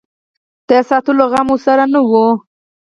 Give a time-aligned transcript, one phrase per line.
[0.67, 2.25] د ساتلو غم ورسره نه وي.